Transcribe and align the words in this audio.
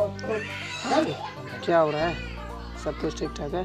हाँ। 0.00 1.04
क्या 1.64 1.78
हो 1.78 1.90
रहा 1.90 2.06
है? 2.06 2.14
सब 2.84 3.00
कुछ 3.00 3.18
ठीक 3.18 3.30
ठाक 3.30 3.54
है? 3.54 3.64